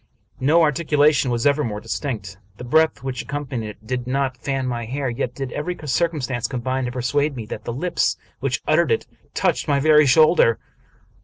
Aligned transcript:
No 0.39 0.63
articulation 0.63 1.29
was 1.29 1.45
ever 1.45 1.63
more 1.63 1.79
distinct. 1.79 2.39
The 2.57 2.63
breath 2.63 3.03
which 3.03 3.21
accompanied 3.21 3.67
it 3.69 3.85
did 3.85 4.07
not 4.07 4.35
fan 4.35 4.65
my 4.65 4.85
hair, 4.85 5.11
yet 5.11 5.35
did 5.35 5.51
every 5.51 5.77
circumstance 5.85 6.47
combine 6.47 6.85
to 6.85 6.91
persuade 6.91 7.35
me 7.35 7.45
that 7.45 7.65
the 7.65 7.71
lips 7.71 8.17
which 8.39 8.63
uttered 8.67 8.91
it 8.91 9.05
touched 9.35 9.67
my 9.67 9.79
very 9.79 10.07
shoulder. 10.07 10.57